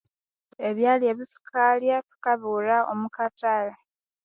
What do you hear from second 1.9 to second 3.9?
thukabighulha omukathali